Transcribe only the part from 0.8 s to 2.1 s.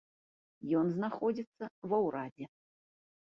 знаходзіцца ва